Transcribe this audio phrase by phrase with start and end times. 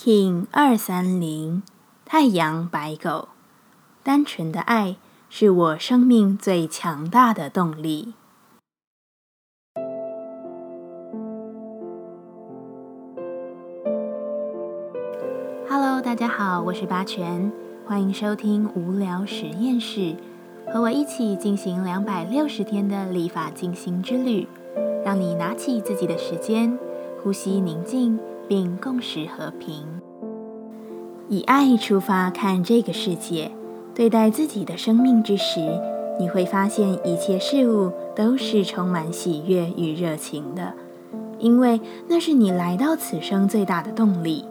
[0.00, 1.64] King 二三零
[2.04, 3.30] 太阳白狗，
[4.04, 4.94] 单纯的爱
[5.28, 8.14] 是我生命最强大的动力。
[15.68, 17.50] Hello，大家好，我是八全，
[17.84, 20.14] 欢迎收听无聊实验室，
[20.72, 24.46] 和我一起进行两百六十天的立法进行之旅，
[25.04, 26.78] 让你拿起自己的时间，
[27.20, 28.16] 呼吸宁静。
[28.48, 29.84] 并共识和平，
[31.28, 33.52] 以爱出发看这个世界，
[33.94, 35.60] 对待自己的生命之时，
[36.18, 40.72] 你会发现一切事物都是充满喜悦与热情的，
[41.38, 44.46] 因为那是你来到此生最大的动力。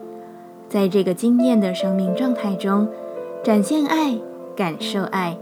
[0.69, 2.87] 在这个惊艳的生命状态中，
[3.43, 4.17] 展现爱，
[4.55, 5.37] 感受爱，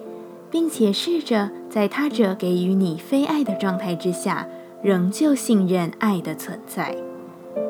[0.50, 4.48] 并且试着在他者给予你非爱的状态之下，
[4.82, 6.96] 仍旧信任爱的存在。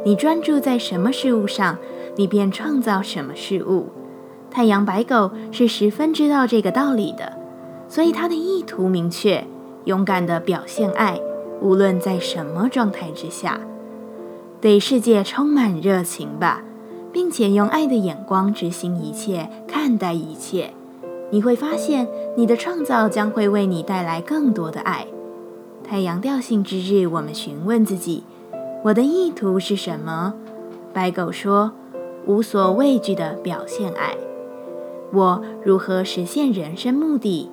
[0.04, 1.78] 你专注在什么事物上，
[2.16, 3.88] 你便创造什么事物。
[4.52, 7.34] 太阳白狗是十分知道这个道理的，
[7.90, 9.46] 所以他的意图明确，
[9.84, 11.20] 勇敢地表现爱，
[11.62, 13.60] 无论在什么状态之下，
[14.62, 16.64] 对世界充满热情吧，
[17.12, 20.72] 并且用爱的眼光执行一切，看待一切。
[21.32, 25.08] 你会发现，你的创造将会为你带来更多的爱。
[25.84, 28.24] 太阳调性之日，我们询问自己。
[28.86, 30.36] 我的意图是什么？
[30.94, 31.72] 白狗说
[32.28, 34.14] ：“无所畏惧的表现爱。”
[35.12, 37.50] 我如何实现人生目的？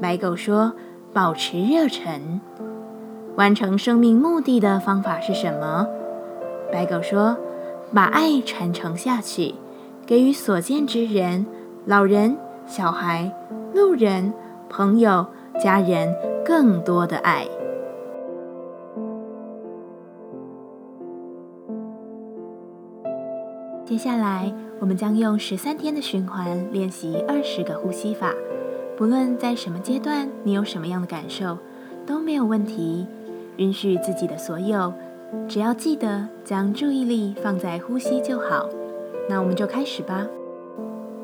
[0.00, 0.72] 白狗说
[1.12, 2.40] ：“保持热忱。”
[3.36, 5.86] 完成生命目的的方法是什么？
[6.72, 7.36] 白狗说
[7.92, 9.54] ：“把爱传承下去，
[10.06, 11.44] 给予所见之人、
[11.84, 13.30] 老人、小孩、
[13.74, 14.32] 路人、
[14.70, 15.26] 朋友、
[15.62, 17.46] 家人更多的爱。”
[23.86, 28.32] 接下来，我们将用十三天的循环练习二十个呼吸法。
[28.96, 31.58] 不论在什么阶段，你有什么样的感受，
[32.06, 33.06] 都没有问题。
[33.58, 34.90] 允许自己的所有，
[35.46, 38.66] 只要记得将注意力放在呼吸就好。
[39.28, 40.26] 那我们就开始吧。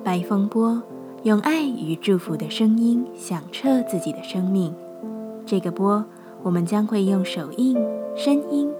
[0.04, 0.82] 白风波，
[1.22, 4.74] 用爱与祝福的声音响彻自己的生命。
[5.46, 6.04] 这个波，
[6.42, 7.74] 我们将会用手印、
[8.14, 8.70] 声音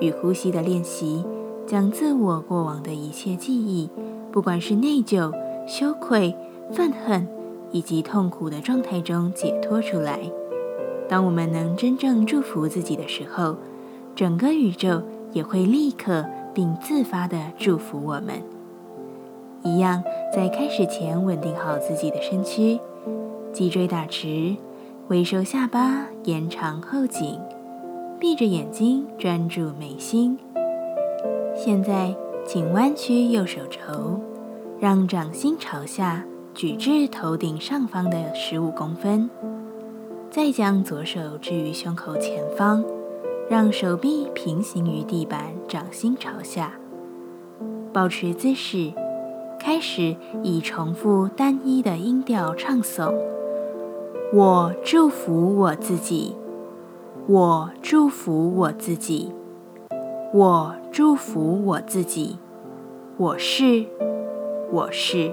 [0.00, 1.22] 与呼吸的练习。
[1.66, 3.90] 将自我过往的一切记忆，
[4.30, 5.32] 不管是内疚、
[5.66, 6.34] 羞愧、
[6.72, 7.26] 愤恨
[7.72, 10.20] 以及痛苦的状态中解脱出来。
[11.08, 13.56] 当我们能真正祝福自己的时候，
[14.14, 18.42] 整个宇宙也会立刻并自发地祝福我们。
[19.62, 20.02] 一样，
[20.32, 22.78] 在开始前稳定好自己的身躯，
[23.52, 24.56] 脊椎打直，
[25.08, 27.40] 微收下巴，延长后颈，
[28.20, 30.38] 闭着眼睛专注眉心。
[31.58, 32.14] 现在，
[32.46, 34.20] 请弯曲右手肘，
[34.78, 36.22] 让掌心朝下，
[36.52, 39.28] 举至头顶上方的十五公分。
[40.30, 42.84] 再将左手置于胸口前方，
[43.48, 46.72] 让手臂平行于地板，掌心朝下。
[47.90, 48.92] 保持姿势，
[49.58, 53.14] 开始以重复单一的音调唱诵
[54.34, 56.36] ：“我祝福我自己，
[57.26, 59.32] 我祝福我自己。”
[60.32, 62.36] 我祝福我自己，
[63.16, 63.86] 我是，
[64.72, 65.32] 我是。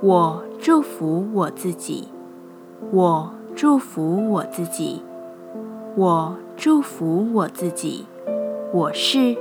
[0.00, 2.08] 我祝福我自己，
[2.90, 5.02] 我祝福我自己，
[5.94, 8.04] 我祝福我自己，
[8.72, 9.36] 我是，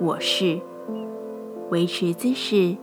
[0.00, 0.60] 我是。
[1.70, 2.76] 维持姿势，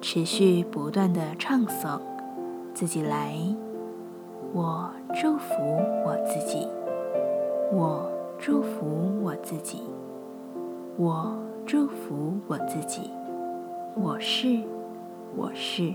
[0.00, 1.98] 持续不断的唱诵，
[2.72, 3.36] 自己来。
[4.52, 4.88] 我
[5.20, 5.54] 祝福
[6.06, 6.68] 我自己，
[7.72, 9.82] 我祝福我自己。
[10.98, 13.10] 我祝福我自己，
[13.94, 14.60] 我是，
[15.34, 15.94] 我是。